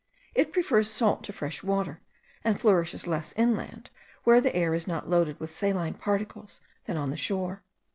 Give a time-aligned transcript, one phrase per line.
[0.33, 2.01] It prefers salt to fresh water;
[2.43, 3.91] and flourishes less inland,
[4.23, 7.61] where the air is not loaded with saline particles, than on the shore.